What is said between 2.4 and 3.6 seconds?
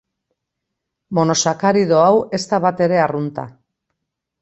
da batere arrunta.